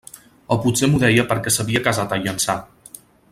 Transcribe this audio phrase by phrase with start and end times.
[0.53, 2.57] O potser m'ho deia perquè s'havia casat a Llançà.